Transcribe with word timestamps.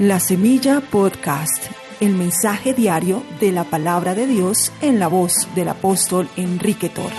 La 0.00 0.18
Semilla 0.18 0.80
Podcast, 0.80 1.70
el 2.00 2.16
mensaje 2.16 2.74
diario 2.74 3.22
de 3.38 3.52
la 3.52 3.62
palabra 3.62 4.16
de 4.16 4.26
Dios 4.26 4.72
en 4.80 4.98
la 4.98 5.06
voz 5.06 5.46
del 5.54 5.68
apóstol 5.68 6.28
Enrique 6.36 6.88
Torre. 6.88 7.14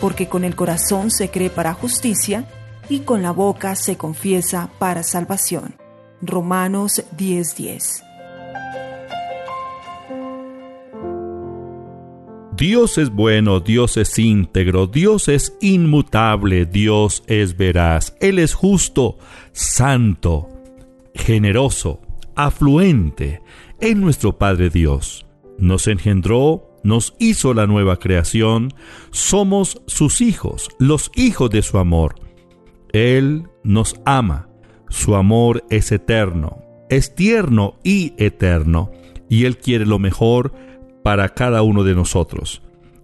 Porque 0.00 0.28
con 0.28 0.42
el 0.42 0.56
corazón 0.56 1.12
se 1.12 1.30
cree 1.30 1.50
para 1.50 1.72
justicia 1.72 2.46
y 2.88 3.00
con 3.00 3.22
la 3.22 3.30
boca 3.30 3.76
se 3.76 3.96
confiesa 3.96 4.70
para 4.80 5.04
salvación. 5.04 5.76
Romanos 6.20 7.04
10:10. 7.16 8.09
Dios 12.60 12.98
es 12.98 13.08
bueno, 13.08 13.60
Dios 13.60 13.96
es 13.96 14.18
íntegro, 14.18 14.86
Dios 14.86 15.28
es 15.28 15.56
inmutable, 15.62 16.66
Dios 16.66 17.22
es 17.26 17.56
veraz, 17.56 18.14
Él 18.20 18.38
es 18.38 18.52
justo, 18.52 19.16
santo, 19.52 20.46
generoso, 21.14 22.02
afluente, 22.36 23.40
en 23.80 24.02
nuestro 24.02 24.36
Padre 24.36 24.68
Dios. 24.68 25.24
Nos 25.56 25.88
engendró, 25.88 26.78
nos 26.84 27.14
hizo 27.18 27.54
la 27.54 27.66
nueva 27.66 27.96
creación, 27.96 28.74
somos 29.10 29.80
sus 29.86 30.20
hijos, 30.20 30.68
los 30.78 31.10
hijos 31.14 31.48
de 31.48 31.62
su 31.62 31.78
amor. 31.78 32.16
Él 32.92 33.48
nos 33.64 33.98
ama, 34.04 34.50
su 34.90 35.14
amor 35.14 35.64
es 35.70 35.92
eterno, 35.92 36.62
es 36.90 37.14
tierno 37.14 37.78
y 37.82 38.12
eterno, 38.18 38.90
y 39.30 39.46
Él 39.46 39.56
quiere 39.56 39.86
lo 39.86 39.98
mejor 39.98 40.52
para 41.02 41.28
cada 41.30 41.62
uno 41.62 41.84
de 41.84 41.94
nosotros. 41.94 42.62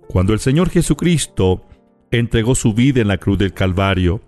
Cuando 0.09 0.33
el 0.33 0.41
Señor 0.41 0.71
Jesucristo 0.71 1.65
entregó 2.11 2.55
su 2.55 2.75
vida 2.75 3.01
en 3.01 3.09
la 3.09 3.19
cruz 3.19 3.39
del 3.39 3.53
Calvario, 3.53 4.21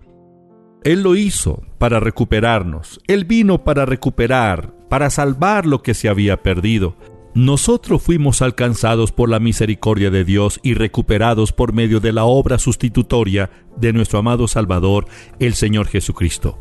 Él 0.84 1.02
lo 1.02 1.16
hizo 1.16 1.62
para 1.78 2.00
recuperarnos. 2.00 3.00
Él 3.06 3.24
vino 3.24 3.64
para 3.64 3.87
recuperar, 3.87 4.74
para 4.88 5.10
salvar 5.10 5.66
lo 5.66 5.82
que 5.82 5.95
se 5.95 6.09
había 6.09 6.43
perdido. 6.43 6.96
Nosotros 7.34 8.02
fuimos 8.02 8.43
alcanzados 8.43 9.12
por 9.12 9.28
la 9.28 9.38
misericordia 9.38 10.10
de 10.10 10.24
Dios 10.24 10.59
y 10.62 10.74
recuperados 10.74 11.52
por 11.52 11.73
medio 11.73 12.00
de 12.00 12.12
la 12.12 12.24
obra 12.24 12.59
sustitutoria 12.59 13.50
de 13.76 13.93
nuestro 13.93 14.18
amado 14.18 14.48
Salvador, 14.48 15.06
el 15.38 15.54
Señor 15.54 15.87
Jesucristo. 15.87 16.59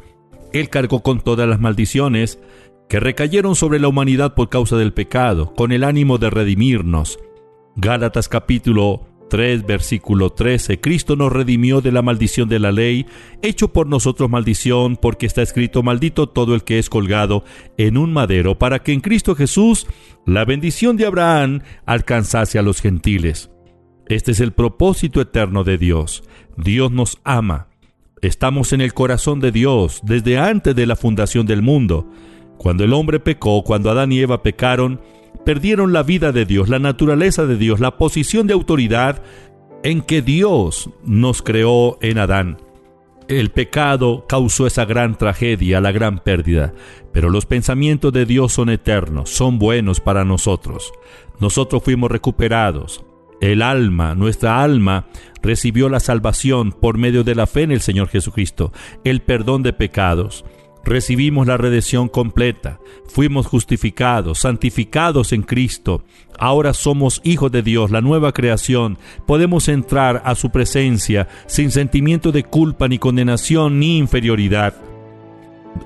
Él 0.54 0.70
cargó 0.70 1.02
con 1.02 1.22
todas 1.22 1.48
las 1.48 1.60
maldiciones 1.60 2.39
que 2.90 3.00
recayeron 3.00 3.56
sobre 3.56 3.80
la 3.80 3.88
humanidad 3.88 4.34
por 4.34 4.50
causa 4.50 4.78
del 4.78 4.94
pecado, 4.94 5.54
con 5.54 5.72
el 5.72 5.84
ánimo 5.84 6.18
de 6.18 6.30
redimirnos. 6.30 7.20
Gálatas 7.76 8.30
capítulo 8.30 9.08
3 9.30 9.66
versículo 9.66 10.32
13 10.32 10.80
Cristo 10.80 11.16
nos 11.16 11.34
redimió 11.34 11.82
de 11.82 11.92
la 11.92 12.02
maldición 12.02 12.48
de 12.48 12.60
la 12.60 12.72
ley, 12.72 13.06
hecho 13.42 13.74
por 13.74 13.88
nosotros 13.88 14.30
maldición, 14.30 14.96
porque 14.96 15.26
está 15.26 15.42
escrito 15.42 15.84
maldito 15.84 16.30
todo 16.30 16.56
el 16.56 16.64
que 16.64 16.80
es 16.80 16.90
colgado 16.90 17.44
en 17.78 17.98
un 17.98 18.14
madero, 18.14 18.58
para 18.58 18.80
que 18.80 18.94
en 18.94 19.02
Cristo 19.02 19.36
Jesús 19.36 19.86
la 20.26 20.46
bendición 20.46 20.98
de 20.98 21.06
Abraham 21.06 21.62
alcanzase 21.86 22.58
a 22.58 22.62
los 22.62 22.82
gentiles. 22.82 23.52
Este 24.08 24.32
es 24.32 24.40
el 24.40 24.54
propósito 24.54 25.20
eterno 25.20 25.66
de 25.66 25.78
Dios. 25.78 26.24
Dios 26.56 26.92
nos 26.92 27.20
ama. 27.26 27.68
Estamos 28.22 28.72
en 28.72 28.82
el 28.82 28.94
corazón 28.94 29.42
de 29.42 29.52
Dios 29.52 30.00
desde 30.04 30.40
antes 30.40 30.74
de 30.76 30.86
la 30.86 30.96
fundación 30.96 31.46
del 31.46 31.62
mundo. 31.62 32.10
Cuando 32.58 32.84
el 32.84 32.94
hombre 32.94 33.20
pecó, 33.20 33.64
cuando 33.64 33.90
Adán 33.90 34.12
y 34.12 34.20
Eva 34.20 34.44
pecaron, 34.44 35.00
perdieron 35.46 35.94
la 35.94 36.04
vida 36.04 36.32
de 36.32 36.46
Dios, 36.46 36.70
la 36.70 36.80
naturaleza 36.80 37.46
de 37.46 37.58
Dios, 37.58 37.80
la 37.80 37.98
posición 37.98 38.48
de 38.48 38.54
autoridad 38.54 39.22
en 39.84 40.02
que 40.02 40.22
Dios 40.22 40.90
nos 41.06 41.42
creó 41.42 41.98
en 42.02 42.18
Adán. 42.18 42.58
El 43.28 43.52
pecado 43.52 44.26
causó 44.28 44.68
esa 44.68 44.86
gran 44.86 45.18
tragedia, 45.18 45.82
la 45.82 45.92
gran 45.92 46.20
pérdida, 46.20 46.74
pero 47.12 47.30
los 47.30 47.46
pensamientos 47.46 48.14
de 48.14 48.26
Dios 48.26 48.54
son 48.54 48.70
eternos, 48.70 49.30
son 49.30 49.60
buenos 49.60 50.00
para 50.00 50.24
nosotros. 50.24 50.92
Nosotros 51.40 51.84
fuimos 51.84 52.10
recuperados. 52.10 53.04
El 53.40 53.62
alma, 53.62 54.16
nuestra 54.16 54.64
alma, 54.64 55.08
recibió 55.42 55.90
la 55.90 56.00
salvación 56.00 56.72
por 56.72 56.98
medio 56.98 57.23
de 57.23 57.36
la 57.36 57.48
fe 57.48 57.64
en 57.64 57.72
el 57.72 57.82
Señor 57.82 58.08
Jesucristo, 58.08 58.72
el 59.04 59.22
perdón 59.22 59.62
de 59.62 59.73
pecados 59.73 60.44
recibimos 60.87 61.45
la 61.45 61.58
redención 61.58 62.08
completa, 62.08 62.80
fuimos 63.05 63.45
justificados, 63.45 64.39
santificados 64.39 65.33
en 65.33 65.43
Cristo, 65.43 66.03
ahora 66.39 66.73
somos 66.73 67.21
hijos 67.23 67.52
de 67.52 67.61
Dios, 67.61 67.92
la 67.92 68.02
nueva 68.02 68.31
creación, 68.31 68.98
podemos 69.25 69.67
entrar 69.67 70.21
a 70.25 70.33
su 70.33 70.49
presencia 70.49 71.27
sin 71.45 71.71
sentimiento 71.71 72.31
de 72.31 72.43
culpa, 72.43 72.87
ni 72.87 72.99
condenación, 72.99 73.80
ni 73.80 73.98
inferioridad. 73.98 74.75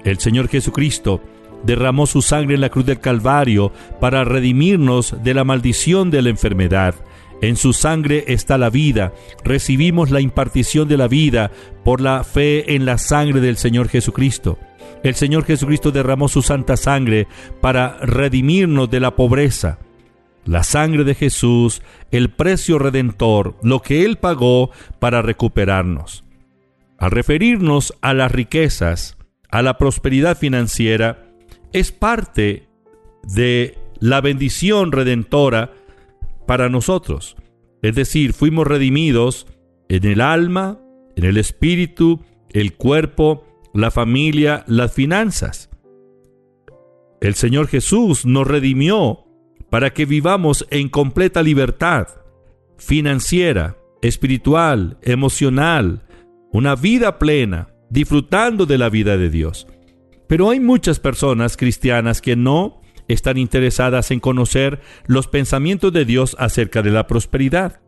El 0.04 0.20
Señor 0.20 0.48
Jesucristo 0.48 1.22
derramó 1.64 2.06
su 2.06 2.22
sangre 2.22 2.56
en 2.56 2.62
la 2.62 2.70
cruz 2.70 2.86
del 2.86 3.00
Calvario 3.00 3.72
para 4.00 4.24
redimirnos 4.24 5.16
de 5.24 5.34
la 5.34 5.44
maldición 5.44 6.12
de 6.12 6.22
la 6.22 6.30
enfermedad. 6.30 6.96
En 7.42 7.56
su 7.56 7.74
sangre 7.74 8.24
está 8.28 8.58
la 8.58 8.70
vida. 8.70 9.14
Recibimos 9.44 10.12
la 10.12 10.22
impartición 10.22 10.88
de 10.88 10.98
la 10.98 11.08
vida 11.08 11.52
por 11.84 12.00
la 12.00 12.24
fe 12.24 12.76
en 12.76 12.86
la 12.86 13.00
sangre 13.00 13.42
del 13.42 13.58
Señor 13.58 13.90
Jesucristo. 13.90 14.60
El 15.04 15.16
Señor 15.16 15.46
Jesucristo 15.46 15.92
derramó 15.92 16.28
su 16.28 16.44
santa 16.44 16.78
sangre 16.78 17.28
para 17.60 17.98
redimirnos 17.98 18.90
de 18.92 19.00
la 19.00 19.16
pobreza. 19.16 19.80
La 20.46 20.64
sangre 20.64 21.04
de 21.04 21.16
Jesús, 21.16 21.82
el 22.12 22.30
precio 22.30 22.78
redentor, 22.78 23.56
lo 23.64 23.82
que 23.82 24.06
Él 24.06 24.18
pagó 24.18 24.70
para 25.00 25.22
recuperarnos. 25.24 26.24
Al 26.98 27.10
referirnos 27.10 27.96
a 28.02 28.14
las 28.14 28.32
riquezas, 28.32 29.18
a 29.50 29.64
la 29.64 29.80
prosperidad 29.80 30.38
financiera, 30.38 31.26
es 31.74 31.92
parte 31.92 32.68
de 33.24 33.78
la 34.00 34.22
bendición 34.22 34.92
redentora 34.92 35.74
para 36.52 36.68
nosotros. 36.68 37.38
Es 37.82 37.96
decir, 37.96 38.34
fuimos 38.34 38.68
redimidos 38.68 39.48
en 39.88 40.04
el 40.04 40.20
alma, 40.20 40.82
en 41.16 41.24
el 41.24 41.38
espíritu, 41.38 42.20
el 42.50 42.74
cuerpo 42.74 43.46
la 43.74 43.90
familia, 43.90 44.66
las 44.68 44.92
finanzas. 44.92 45.70
El 47.22 47.36
Señor 47.36 47.68
Jesús 47.68 48.26
nos 48.26 48.46
redimió 48.46 49.24
para 49.70 49.94
que 49.94 50.06
vivamos 50.06 50.68
en 50.72 50.90
completa 50.90 51.42
libertad 51.42 52.10
financiera, 52.78 53.78
espiritual, 54.02 54.98
emocional, 55.04 56.02
una 56.52 56.76
vida 56.76 57.18
plena, 57.18 57.70
disfrutando 57.90 58.66
de 58.66 58.78
la 58.78 58.90
vida 58.90 59.18
de 59.18 59.30
Dios. 59.30 59.68
Pero 60.28 60.50
hay 60.50 60.60
muchas 60.60 61.00
personas 61.00 61.56
cristianas 61.56 62.22
que 62.22 62.36
no 62.36 62.81
están 63.08 63.38
interesadas 63.38 64.12
en 64.12 64.20
conocer 64.20 64.82
los 65.06 65.28
pensamientos 65.28 65.94
de 65.94 66.06
Dios 66.06 66.36
acerca 66.40 66.82
de 66.82 66.92
la 66.92 67.08
prosperidad. 67.08 67.82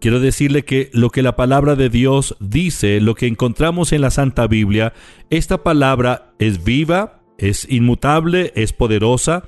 Quiero 0.00 0.20
decirle 0.20 0.64
que 0.64 0.90
lo 0.92 1.10
que 1.10 1.22
la 1.22 1.36
palabra 1.36 1.76
de 1.76 1.90
Dios 1.90 2.36
dice, 2.40 3.00
lo 3.00 3.14
que 3.14 3.26
encontramos 3.26 3.92
en 3.92 4.00
la 4.00 4.10
Santa 4.10 4.46
Biblia, 4.46 4.92
esta 5.28 5.62
palabra 5.62 6.32
es 6.38 6.64
viva, 6.64 7.22
es 7.38 7.66
inmutable, 7.70 8.52
es 8.56 8.72
poderosa 8.72 9.44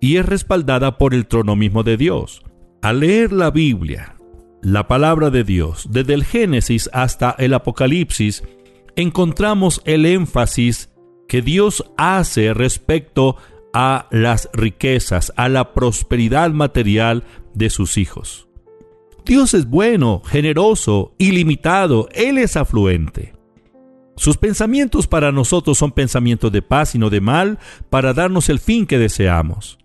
y 0.00 0.16
es 0.16 0.26
respaldada 0.26 0.98
por 0.98 1.14
el 1.14 1.26
trono 1.26 1.56
mismo 1.56 1.82
de 1.82 1.96
Dios. 1.96 2.42
Al 2.82 3.00
leer 3.00 3.32
la 3.32 3.50
Biblia, 3.50 4.16
la 4.62 4.86
palabra 4.86 5.30
de 5.30 5.44
Dios, 5.44 5.88
desde 5.90 6.14
el 6.14 6.24
Génesis 6.24 6.88
hasta 6.92 7.34
el 7.38 7.54
Apocalipsis, 7.54 8.44
encontramos 8.94 9.82
el 9.84 10.06
énfasis 10.06 10.90
que 11.28 11.42
Dios 11.42 11.84
hace 11.96 12.54
respecto 12.54 13.36
a 13.36 13.55
las 14.10 14.48
riquezas, 14.52 15.32
a 15.36 15.48
la 15.48 15.74
prosperidad 15.74 16.50
material 16.50 17.24
de 17.54 17.70
sus 17.70 17.98
hijos. 17.98 18.48
Dios 19.24 19.54
es 19.54 19.68
bueno, 19.68 20.22
generoso, 20.24 21.14
ilimitado, 21.18 22.08
Él 22.12 22.38
es 22.38 22.56
afluente. 22.56 23.34
Sus 24.16 24.38
pensamientos 24.38 25.06
para 25.06 25.30
nosotros 25.30 25.76
son 25.76 25.92
pensamientos 25.92 26.50
de 26.52 26.62
paz 26.62 26.94
y 26.94 26.98
no 26.98 27.10
de 27.10 27.20
mal, 27.20 27.58
para 27.90 28.14
darnos 28.14 28.48
el 28.48 28.60
fin 28.60 28.86
que 28.86 28.98
deseamos. 28.98 29.78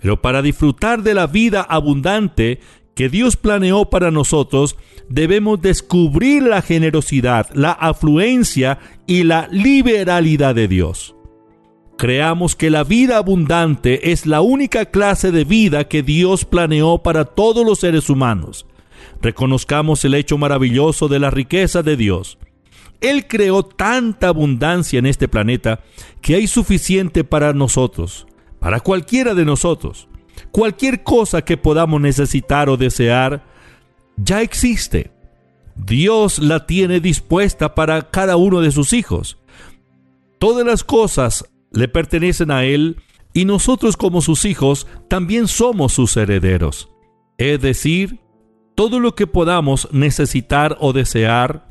Pero 0.00 0.22
para 0.22 0.42
disfrutar 0.42 1.02
de 1.02 1.12
la 1.12 1.26
vida 1.26 1.60
abundante 1.60 2.60
que 2.94 3.08
Dios 3.08 3.36
planeó 3.36 3.90
para 3.90 4.10
nosotros, 4.10 4.76
debemos 5.08 5.60
descubrir 5.60 6.44
la 6.44 6.62
generosidad, 6.62 7.48
la 7.52 7.72
afluencia 7.72 8.78
y 9.06 9.24
la 9.24 9.48
liberalidad 9.50 10.54
de 10.54 10.68
Dios. 10.68 11.14
Creamos 11.98 12.54
que 12.54 12.70
la 12.70 12.84
vida 12.84 13.16
abundante 13.16 14.12
es 14.12 14.24
la 14.24 14.40
única 14.40 14.84
clase 14.86 15.32
de 15.32 15.42
vida 15.42 15.88
que 15.88 16.04
Dios 16.04 16.44
planeó 16.44 16.98
para 16.98 17.24
todos 17.24 17.66
los 17.66 17.80
seres 17.80 18.08
humanos. 18.08 18.66
Reconozcamos 19.20 20.04
el 20.04 20.14
hecho 20.14 20.38
maravilloso 20.38 21.08
de 21.08 21.18
la 21.18 21.30
riqueza 21.30 21.82
de 21.82 21.96
Dios. 21.96 22.38
Él 23.00 23.26
creó 23.26 23.64
tanta 23.64 24.28
abundancia 24.28 25.00
en 25.00 25.06
este 25.06 25.26
planeta 25.26 25.80
que 26.20 26.36
hay 26.36 26.46
suficiente 26.46 27.24
para 27.24 27.52
nosotros, 27.52 28.28
para 28.60 28.78
cualquiera 28.78 29.34
de 29.34 29.44
nosotros. 29.44 30.06
Cualquier 30.52 31.02
cosa 31.02 31.42
que 31.42 31.56
podamos 31.56 32.00
necesitar 32.00 32.68
o 32.68 32.76
desear, 32.76 33.44
ya 34.16 34.40
existe. 34.40 35.10
Dios 35.74 36.38
la 36.38 36.64
tiene 36.64 37.00
dispuesta 37.00 37.74
para 37.74 38.08
cada 38.08 38.36
uno 38.36 38.60
de 38.60 38.70
sus 38.70 38.92
hijos. 38.92 39.36
Todas 40.38 40.64
las 40.64 40.84
cosas 40.84 41.44
le 41.72 41.88
pertenecen 41.88 42.50
a 42.50 42.64
Él 42.64 42.96
y 43.32 43.44
nosotros 43.44 43.96
como 43.96 44.20
sus 44.20 44.44
hijos 44.44 44.86
también 45.08 45.48
somos 45.48 45.92
sus 45.92 46.16
herederos. 46.16 46.90
Es 47.36 47.60
decir, 47.60 48.20
todo 48.74 49.00
lo 49.00 49.14
que 49.14 49.26
podamos 49.26 49.88
necesitar 49.92 50.76
o 50.80 50.92
desear 50.92 51.68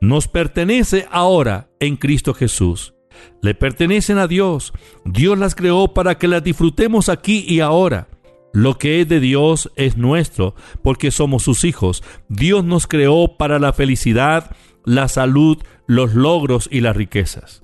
nos 0.00 0.28
pertenece 0.28 1.06
ahora 1.10 1.68
en 1.78 1.96
Cristo 1.96 2.34
Jesús. 2.34 2.94
Le 3.42 3.54
pertenecen 3.54 4.18
a 4.18 4.26
Dios. 4.26 4.72
Dios 5.04 5.38
las 5.38 5.54
creó 5.54 5.92
para 5.92 6.16
que 6.16 6.28
las 6.28 6.42
disfrutemos 6.42 7.08
aquí 7.08 7.44
y 7.46 7.60
ahora. 7.60 8.08
Lo 8.52 8.78
que 8.78 9.00
es 9.00 9.08
de 9.08 9.20
Dios 9.20 9.70
es 9.76 9.96
nuestro, 9.96 10.54
porque 10.82 11.10
somos 11.10 11.42
sus 11.42 11.64
hijos. 11.64 12.02
Dios 12.28 12.64
nos 12.64 12.86
creó 12.86 13.36
para 13.36 13.58
la 13.58 13.72
felicidad, 13.72 14.56
la 14.84 15.08
salud, 15.08 15.58
los 15.86 16.14
logros 16.14 16.68
y 16.70 16.80
las 16.80 16.96
riquezas. 16.96 17.62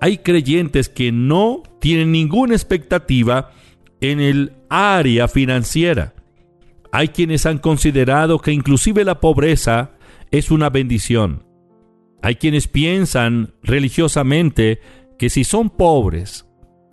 Hay 0.00 0.18
creyentes 0.18 0.88
que 0.88 1.12
no 1.12 1.62
tienen 1.80 2.12
ninguna 2.12 2.54
expectativa 2.54 3.50
en 4.00 4.20
el 4.20 4.52
área 4.68 5.28
financiera. 5.28 6.14
Hay 6.92 7.08
quienes 7.08 7.46
han 7.46 7.58
considerado 7.58 8.38
que 8.38 8.52
inclusive 8.52 9.04
la 9.04 9.20
pobreza 9.20 9.92
es 10.30 10.50
una 10.50 10.70
bendición. 10.70 11.44
Hay 12.22 12.36
quienes 12.36 12.68
piensan 12.68 13.54
religiosamente 13.62 14.80
que 15.18 15.30
si 15.30 15.44
son 15.44 15.70
pobres 15.70 16.46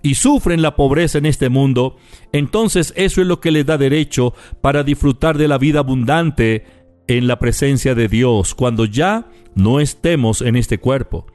y 0.03 0.15
sufren 0.15 0.61
la 0.61 0.75
pobreza 0.75 1.17
en 1.17 1.25
este 1.25 1.49
mundo, 1.49 1.97
entonces 2.31 2.93
eso 2.95 3.21
es 3.21 3.27
lo 3.27 3.39
que 3.39 3.51
les 3.51 3.65
da 3.65 3.77
derecho 3.77 4.33
para 4.61 4.83
disfrutar 4.83 5.37
de 5.37 5.47
la 5.47 5.57
vida 5.57 5.79
abundante 5.79 6.65
en 7.07 7.27
la 7.27 7.39
presencia 7.39 7.95
de 7.95 8.07
Dios 8.07 8.55
cuando 8.55 8.85
ya 8.85 9.29
no 9.55 9.79
estemos 9.79 10.41
en 10.41 10.55
este 10.55 10.79
cuerpo. 10.79 11.27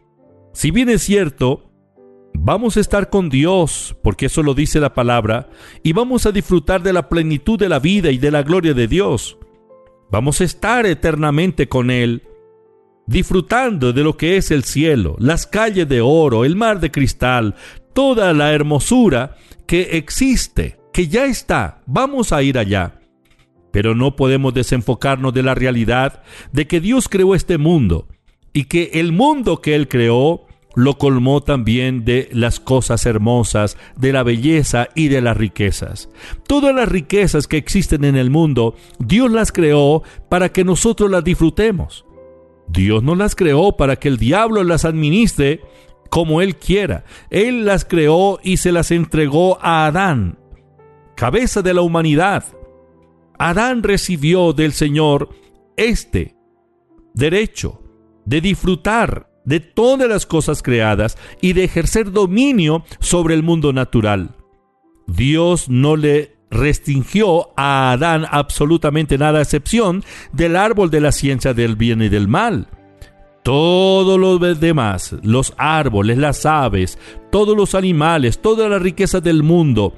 Si 0.52 0.70
bien 0.70 0.88
es 0.88 1.02
cierto, 1.02 1.70
vamos 2.34 2.76
a 2.76 2.80
estar 2.80 3.08
con 3.08 3.28
Dios, 3.28 3.96
porque 4.02 4.26
eso 4.26 4.42
lo 4.42 4.54
dice 4.54 4.80
la 4.80 4.94
palabra, 4.94 5.48
y 5.82 5.92
vamos 5.92 6.26
a 6.26 6.32
disfrutar 6.32 6.82
de 6.82 6.92
la 6.92 7.08
plenitud 7.08 7.58
de 7.58 7.68
la 7.68 7.78
vida 7.78 8.10
y 8.10 8.18
de 8.18 8.30
la 8.30 8.42
gloria 8.42 8.74
de 8.74 8.88
Dios. 8.88 9.38
Vamos 10.10 10.40
a 10.40 10.44
estar 10.44 10.86
eternamente 10.86 11.68
con 11.68 11.90
Él, 11.90 12.24
disfrutando 13.06 13.92
de 13.92 14.02
lo 14.02 14.16
que 14.16 14.36
es 14.36 14.50
el 14.50 14.64
cielo, 14.64 15.16
las 15.18 15.46
calles 15.46 15.88
de 15.88 16.00
oro, 16.00 16.44
el 16.44 16.56
mar 16.56 16.80
de 16.80 16.90
cristal, 16.90 17.54
toda 17.92 18.32
la 18.32 18.52
hermosura 18.52 19.36
que 19.66 19.96
existe, 19.96 20.80
que 20.92 21.06
ya 21.06 21.26
está. 21.26 21.82
Vamos 21.86 22.32
a 22.32 22.42
ir 22.42 22.58
allá. 22.58 23.00
Pero 23.72 23.94
no 23.94 24.16
podemos 24.16 24.52
desenfocarnos 24.52 25.32
de 25.32 25.44
la 25.44 25.54
realidad 25.54 26.24
de 26.52 26.66
que 26.66 26.80
Dios 26.80 27.08
creó 27.08 27.36
este 27.36 27.56
mundo 27.56 28.08
y 28.52 28.64
que 28.64 28.90
el 28.94 29.12
mundo 29.12 29.60
que 29.60 29.74
Él 29.74 29.88
creó 29.88 30.46
lo 30.74 30.98
colmó 30.98 31.42
también 31.42 32.04
de 32.04 32.28
las 32.32 32.60
cosas 32.60 33.04
hermosas, 33.06 33.76
de 33.96 34.12
la 34.12 34.22
belleza 34.22 34.88
y 34.94 35.08
de 35.08 35.20
las 35.20 35.36
riquezas. 35.36 36.08
Todas 36.46 36.74
las 36.74 36.88
riquezas 36.88 37.48
que 37.48 37.56
existen 37.56 38.04
en 38.04 38.16
el 38.16 38.30
mundo, 38.30 38.76
Dios 38.98 39.30
las 39.30 39.52
creó 39.52 40.02
para 40.28 40.50
que 40.50 40.64
nosotros 40.64 41.10
las 41.10 41.24
disfrutemos. 41.24 42.04
Dios 42.68 43.02
no 43.02 43.16
las 43.16 43.34
creó 43.34 43.76
para 43.76 43.96
que 43.96 44.08
el 44.08 44.16
diablo 44.16 44.62
las 44.62 44.84
administre 44.84 45.60
como 46.08 46.40
él 46.40 46.56
quiera. 46.56 47.04
Él 47.30 47.64
las 47.64 47.84
creó 47.84 48.38
y 48.42 48.58
se 48.58 48.72
las 48.72 48.90
entregó 48.90 49.58
a 49.60 49.86
Adán, 49.86 50.38
cabeza 51.16 51.62
de 51.62 51.74
la 51.74 51.82
humanidad. 51.82 52.44
Adán 53.38 53.82
recibió 53.82 54.52
del 54.52 54.72
Señor 54.72 55.30
este 55.76 56.36
derecho 57.14 57.79
de 58.30 58.40
disfrutar 58.40 59.26
de 59.44 59.58
todas 59.58 60.08
las 60.08 60.24
cosas 60.24 60.62
creadas 60.62 61.18
y 61.40 61.52
de 61.52 61.64
ejercer 61.64 62.12
dominio 62.12 62.84
sobre 63.00 63.34
el 63.34 63.42
mundo 63.42 63.72
natural. 63.72 64.36
Dios 65.08 65.68
no 65.68 65.96
le 65.96 66.36
restringió 66.48 67.50
a 67.56 67.90
Adán 67.90 68.24
absolutamente 68.30 69.18
nada 69.18 69.40
a 69.40 69.42
excepción 69.42 70.04
del 70.32 70.54
árbol 70.54 70.90
de 70.90 71.00
la 71.00 71.10
ciencia 71.10 71.54
del 71.54 71.74
bien 71.74 72.02
y 72.02 72.08
del 72.08 72.28
mal. 72.28 72.68
Todos 73.42 74.20
los 74.20 74.60
demás, 74.60 75.16
los 75.24 75.52
árboles, 75.56 76.16
las 76.16 76.46
aves, 76.46 76.98
todos 77.32 77.56
los 77.56 77.74
animales, 77.74 78.40
toda 78.40 78.68
la 78.68 78.78
riqueza 78.78 79.20
del 79.20 79.42
mundo, 79.42 79.92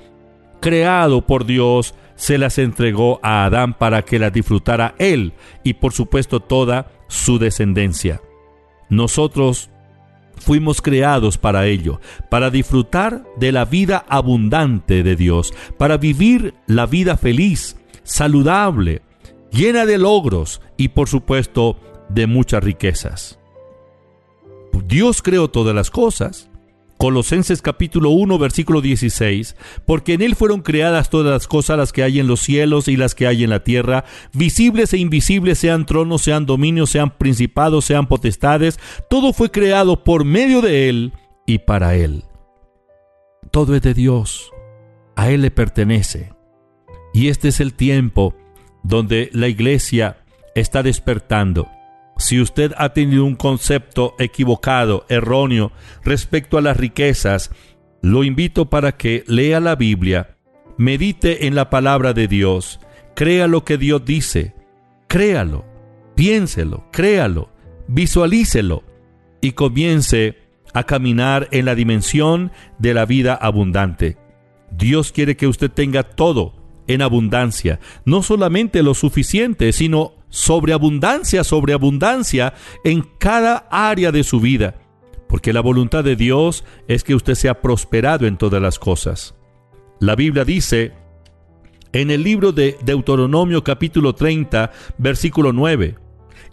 creado 0.60 1.26
por 1.26 1.44
Dios, 1.44 1.94
se 2.14 2.38
las 2.38 2.56
entregó 2.56 3.20
a 3.22 3.44
Adán 3.44 3.74
para 3.74 4.02
que 4.02 4.18
las 4.18 4.32
disfrutara 4.32 4.94
él 4.98 5.34
y 5.64 5.74
por 5.74 5.92
supuesto 5.92 6.40
toda 6.40 6.86
su 7.12 7.38
descendencia. 7.38 8.20
Nosotros 8.88 9.68
Fuimos 10.36 10.82
creados 10.82 11.38
para 11.38 11.66
ello, 11.66 12.00
para 12.28 12.50
disfrutar 12.50 13.22
de 13.36 13.52
la 13.52 13.64
vida 13.64 14.04
abundante 14.08 15.04
de 15.04 15.14
Dios, 15.14 15.54
para 15.78 15.98
vivir 15.98 16.54
la 16.66 16.86
vida 16.86 17.16
feliz, 17.16 17.76
saludable, 18.02 19.02
llena 19.52 19.86
de 19.86 19.98
logros 19.98 20.60
y 20.76 20.88
por 20.88 21.08
supuesto 21.08 21.76
de 22.08 22.26
muchas 22.26 22.64
riquezas. 22.64 23.38
Dios 24.86 25.22
creó 25.22 25.48
todas 25.48 25.76
las 25.76 25.90
cosas 25.90 26.50
Colosenses 27.02 27.62
capítulo 27.62 28.10
1 28.10 28.38
versículo 28.38 28.80
16, 28.80 29.56
porque 29.86 30.12
en 30.12 30.22
Él 30.22 30.36
fueron 30.36 30.62
creadas 30.62 31.10
todas 31.10 31.32
las 31.32 31.48
cosas 31.48 31.76
las 31.76 31.92
que 31.92 32.04
hay 32.04 32.20
en 32.20 32.28
los 32.28 32.38
cielos 32.38 32.86
y 32.86 32.96
las 32.96 33.16
que 33.16 33.26
hay 33.26 33.42
en 33.42 33.50
la 33.50 33.64
tierra, 33.64 34.04
visibles 34.32 34.92
e 34.92 34.98
invisibles, 34.98 35.58
sean 35.58 35.84
tronos, 35.84 36.22
sean 36.22 36.46
dominios, 36.46 36.90
sean 36.90 37.10
principados, 37.10 37.86
sean 37.86 38.06
potestades, 38.06 38.78
todo 39.10 39.32
fue 39.32 39.50
creado 39.50 40.04
por 40.04 40.24
medio 40.24 40.62
de 40.62 40.88
Él 40.88 41.12
y 41.44 41.58
para 41.58 41.96
Él. 41.96 42.22
Todo 43.50 43.74
es 43.74 43.82
de 43.82 43.94
Dios, 43.94 44.52
a 45.16 45.28
Él 45.28 45.42
le 45.42 45.50
pertenece. 45.50 46.32
Y 47.12 47.30
este 47.30 47.48
es 47.48 47.58
el 47.58 47.74
tiempo 47.74 48.36
donde 48.84 49.28
la 49.32 49.48
iglesia 49.48 50.18
está 50.54 50.84
despertando 50.84 51.68
si 52.22 52.40
usted 52.40 52.72
ha 52.78 52.92
tenido 52.92 53.24
un 53.24 53.34
concepto 53.34 54.14
equivocado, 54.18 55.04
erróneo 55.08 55.72
respecto 56.04 56.56
a 56.56 56.62
las 56.62 56.76
riquezas, 56.76 57.50
lo 58.00 58.24
invito 58.24 58.70
para 58.70 58.96
que 58.96 59.24
lea 59.26 59.60
la 59.60 59.76
Biblia, 59.76 60.36
medite 60.78 61.46
en 61.46 61.54
la 61.54 61.68
palabra 61.68 62.12
de 62.12 62.28
Dios, 62.28 62.80
crea 63.14 63.46
lo 63.46 63.64
que 63.64 63.76
Dios 63.76 64.04
dice, 64.04 64.54
créalo, 65.08 65.64
piénselo, 66.14 66.88
créalo, 66.90 67.50
visualícelo 67.88 68.84
y 69.40 69.52
comience 69.52 70.38
a 70.72 70.84
caminar 70.84 71.48
en 71.50 71.64
la 71.64 71.74
dimensión 71.74 72.52
de 72.78 72.94
la 72.94 73.04
vida 73.04 73.34
abundante. 73.34 74.16
Dios 74.70 75.12
quiere 75.12 75.36
que 75.36 75.46
usted 75.46 75.70
tenga 75.70 76.02
todo 76.02 76.54
en 76.86 77.02
abundancia, 77.02 77.80
no 78.04 78.22
solamente 78.22 78.82
lo 78.82 78.94
suficiente, 78.94 79.72
sino 79.72 80.21
sobreabundancia, 80.32 81.44
sobreabundancia 81.44 82.54
en 82.84 83.02
cada 83.18 83.68
área 83.70 84.10
de 84.10 84.24
su 84.24 84.40
vida, 84.40 84.74
porque 85.28 85.52
la 85.52 85.60
voluntad 85.60 86.02
de 86.02 86.16
Dios 86.16 86.64
es 86.88 87.04
que 87.04 87.14
usted 87.14 87.34
sea 87.34 87.60
prosperado 87.60 88.26
en 88.26 88.38
todas 88.38 88.60
las 88.60 88.78
cosas. 88.78 89.36
La 90.00 90.16
Biblia 90.16 90.44
dice 90.44 90.92
en 91.92 92.10
el 92.10 92.22
libro 92.22 92.50
de 92.52 92.78
Deuteronomio 92.82 93.62
capítulo 93.62 94.14
30, 94.14 94.72
versículo 94.96 95.52
9, 95.52 95.96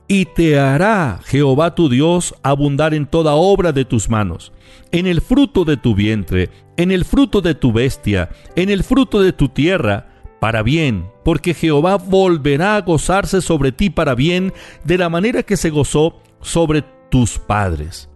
y 0.10 0.26
te 0.26 0.60
hará 0.60 1.22
Jehová 1.24 1.74
tu 1.74 1.88
Dios 1.88 2.36
abundar 2.44 2.94
en 2.94 3.06
toda 3.06 3.36
obra 3.36 3.72
de 3.72 3.86
tus 3.86 4.10
manos, 4.10 4.52
en 4.92 5.08
el 5.08 5.22
fruto 5.22 5.64
de 5.64 5.78
tu 5.78 5.96
vientre, 5.96 6.50
en 6.76 6.92
el 6.92 7.06
fruto 7.06 7.40
de 7.40 7.56
tu 7.56 7.72
bestia, 7.72 8.30
en 8.56 8.70
el 8.70 8.84
fruto 8.84 9.22
de 9.22 9.32
tu 9.32 9.48
tierra, 9.50 10.09
para 10.40 10.64
bien, 10.64 11.12
porque 11.24 11.54
Jehová 11.54 11.98
volverá 11.98 12.76
a 12.76 12.82
gozarse 12.82 13.42
sobre 13.42 13.72
ti 13.72 13.90
para 13.90 14.16
bien, 14.16 14.54
de 14.84 14.98
la 14.98 15.10
manera 15.10 15.44
que 15.44 15.58
se 15.58 15.70
gozó 15.70 16.22
sobre 16.42 16.84
tus 17.10 17.38
padres. 17.38 18.10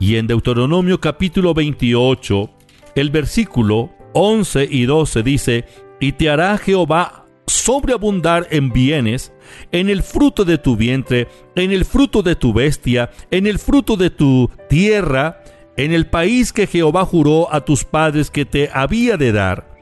Y 0.00 0.16
en 0.16 0.26
Deuteronomio 0.26 1.00
capítulo 1.00 1.54
28, 1.54 2.50
el 2.94 3.10
versículo 3.10 3.90
11 4.14 4.68
y 4.70 4.86
12 4.86 5.22
dice, 5.22 5.64
y 6.00 6.12
te 6.12 6.30
hará 6.30 6.56
Jehová 6.58 7.26
sobreabundar 7.46 8.46
en 8.50 8.72
bienes, 8.72 9.32
en 9.72 9.88
el 9.88 10.02
fruto 10.02 10.44
de 10.44 10.58
tu 10.58 10.76
vientre, 10.76 11.28
en 11.54 11.72
el 11.72 11.84
fruto 11.84 12.22
de 12.22 12.36
tu 12.36 12.52
bestia, 12.52 13.10
en 13.30 13.46
el 13.46 13.58
fruto 13.58 13.96
de 13.96 14.10
tu 14.10 14.50
tierra, 14.68 15.42
en 15.76 15.92
el 15.92 16.06
país 16.06 16.52
que 16.52 16.66
Jehová 16.66 17.04
juró 17.04 17.52
a 17.52 17.64
tus 17.64 17.84
padres 17.84 18.30
que 18.30 18.44
te 18.44 18.68
había 18.72 19.16
de 19.16 19.32
dar 19.32 19.77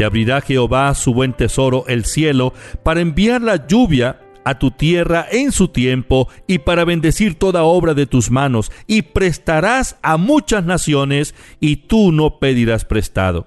te 0.00 0.06
abrirá 0.06 0.40
Jehová 0.40 0.94
su 0.94 1.12
buen 1.12 1.34
tesoro, 1.34 1.84
el 1.86 2.06
cielo, 2.06 2.54
para 2.82 3.02
enviar 3.02 3.42
la 3.42 3.66
lluvia 3.66 4.18
a 4.46 4.58
tu 4.58 4.70
tierra 4.70 5.26
en 5.30 5.52
su 5.52 5.68
tiempo 5.68 6.26
y 6.46 6.60
para 6.60 6.86
bendecir 6.86 7.34
toda 7.34 7.64
obra 7.64 7.92
de 7.92 8.06
tus 8.06 8.30
manos, 8.30 8.72
y 8.86 9.02
prestarás 9.02 9.98
a 10.00 10.16
muchas 10.16 10.64
naciones, 10.64 11.34
y 11.60 11.76
tú 11.76 12.12
no 12.12 12.38
pedirás 12.38 12.86
prestado. 12.86 13.46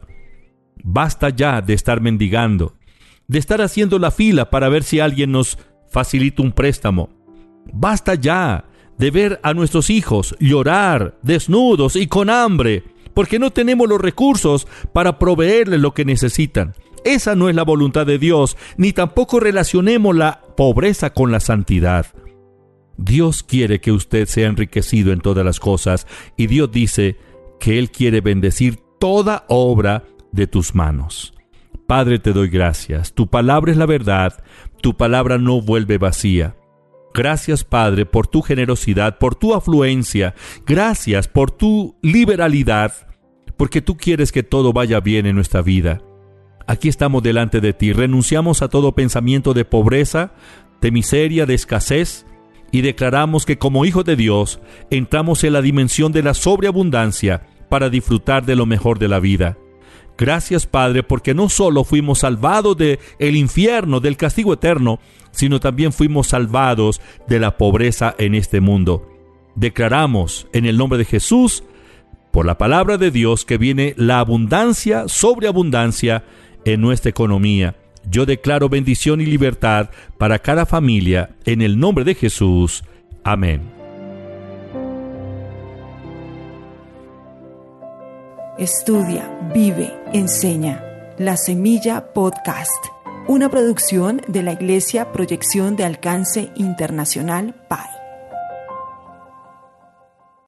Basta 0.83 1.29
ya 1.29 1.59
de 1.63 1.73
estar 1.73 2.01
mendigando, 2.01 2.75
de 3.27 3.39
estar 3.39 3.59
haciendo 3.59 3.97
la 3.97 4.11
fila 4.11 4.51
para 4.51 4.69
ver 4.69 4.83
si 4.83 4.99
alguien 4.99 5.31
nos 5.31 5.57
facilita 5.89 6.43
un 6.43 6.51
préstamo. 6.51 7.09
Basta 7.73 8.13
ya 8.13 8.65
de 8.99 9.09
ver 9.09 9.39
a 9.41 9.55
nuestros 9.55 9.89
hijos 9.89 10.35
llorar 10.39 11.17
desnudos 11.23 11.95
y 11.95 12.05
con 12.05 12.29
hambre, 12.29 12.83
porque 13.13 13.39
no 13.39 13.51
tenemos 13.51 13.87
los 13.87 14.01
recursos 14.01 14.67
para 14.93 15.19
proveerles 15.19 15.79
lo 15.79 15.93
que 15.93 16.05
necesitan. 16.05 16.73
Esa 17.05 17.35
no 17.35 17.49
es 17.49 17.55
la 17.55 17.63
voluntad 17.63 18.05
de 18.05 18.17
Dios, 18.17 18.57
ni 18.77 18.93
tampoco 18.93 19.39
relacionemos 19.39 20.15
la 20.15 20.41
pobreza 20.55 21.11
con 21.11 21.31
la 21.31 21.39
santidad. 21.39 22.07
Dios 22.97 23.43
quiere 23.43 23.81
que 23.81 23.91
usted 23.91 24.27
sea 24.27 24.47
enriquecido 24.47 25.11
en 25.11 25.19
todas 25.19 25.43
las 25.45 25.59
cosas, 25.59 26.07
y 26.37 26.47
Dios 26.47 26.71
dice 26.71 27.17
que 27.59 27.79
Él 27.79 27.91
quiere 27.91 28.21
bendecir 28.21 28.79
toda 28.99 29.45
obra 29.49 30.03
de 30.31 30.47
tus 30.47 30.75
manos. 30.75 31.33
Padre, 31.87 32.19
te 32.19 32.31
doy 32.31 32.49
gracias. 32.49 33.13
Tu 33.13 33.27
palabra 33.27 33.71
es 33.71 33.77
la 33.77 33.85
verdad, 33.85 34.43
tu 34.81 34.95
palabra 34.95 35.37
no 35.37 35.61
vuelve 35.61 35.97
vacía. 35.97 36.55
Gracias, 37.13 37.63
Padre, 37.63 38.05
por 38.05 38.27
tu 38.27 38.41
generosidad, 38.41 39.19
por 39.19 39.35
tu 39.35 39.53
afluencia. 39.53 40.33
Gracias 40.65 41.27
por 41.27 41.51
tu 41.51 41.95
liberalidad, 42.01 42.93
porque 43.55 43.81
tú 43.81 43.97
quieres 43.97 44.31
que 44.31 44.41
todo 44.41 44.73
vaya 44.73 44.99
bien 44.99 45.25
en 45.25 45.35
nuestra 45.35 45.61
vida. 45.61 46.01
Aquí 46.65 46.89
estamos 46.89 47.21
delante 47.21 47.61
de 47.61 47.73
ti. 47.73 47.93
Renunciamos 47.93 48.61
a 48.61 48.69
todo 48.69 48.95
pensamiento 48.95 49.53
de 49.53 49.65
pobreza, 49.65 50.33
de 50.81 50.91
miseria, 50.91 51.45
de 51.45 51.53
escasez, 51.53 52.25
y 52.71 52.81
declaramos 52.81 53.45
que 53.45 53.59
como 53.59 53.85
hijos 53.85 54.05
de 54.05 54.15
Dios 54.15 54.59
entramos 54.89 55.43
en 55.43 55.53
la 55.53 55.61
dimensión 55.61 56.11
de 56.11 56.23
la 56.23 56.33
sobreabundancia 56.33 57.45
para 57.69 57.89
disfrutar 57.89 58.45
de 58.45 58.55
lo 58.55 58.65
mejor 58.65 58.97
de 58.97 59.07
la 59.07 59.19
vida. 59.19 59.57
Gracias 60.17 60.67
Padre 60.67 61.03
porque 61.03 61.33
no 61.33 61.49
solo 61.49 61.83
fuimos 61.83 62.19
salvados 62.19 62.77
de 62.77 62.99
el 63.19 63.35
infierno, 63.35 63.99
del 63.99 64.17
castigo 64.17 64.53
eterno, 64.53 64.99
sino 65.31 65.59
también 65.59 65.91
fuimos 65.91 66.27
salvados 66.27 67.01
de 67.27 67.39
la 67.39 67.57
pobreza 67.57 68.15
en 68.17 68.35
este 68.35 68.61
mundo. 68.61 69.09
Declaramos 69.55 70.47
en 70.53 70.65
el 70.65 70.77
nombre 70.77 70.97
de 70.97 71.05
Jesús, 71.05 71.63
por 72.31 72.45
la 72.45 72.57
palabra 72.57 72.97
de 72.97 73.11
Dios, 73.11 73.45
que 73.45 73.59
viene 73.59 73.93
la 73.95 74.19
abundancia, 74.19 75.07
sobreabundancia 75.07 76.23
en 76.65 76.81
nuestra 76.81 77.11
economía. 77.11 77.75
Yo 78.09 78.25
declaro 78.25 78.69
bendición 78.69 79.21
y 79.21 79.25
libertad 79.25 79.91
para 80.17 80.39
cada 80.39 80.65
familia 80.65 81.35
en 81.45 81.61
el 81.61 81.79
nombre 81.79 82.03
de 82.03 82.15
Jesús. 82.15 82.83
Amén. 83.23 83.61
Estudia, 88.57 89.29
vive, 89.53 89.93
enseña. 90.13 90.83
La 91.19 91.37
Semilla 91.37 92.11
Podcast, 92.13 92.71
una 93.27 93.49
producción 93.49 94.21
de 94.27 94.41
la 94.41 94.53
Iglesia 94.53 95.11
Proyección 95.11 95.75
de 95.75 95.85
Alcance 95.85 96.49
Internacional 96.55 97.53
PAI. 97.67 98.02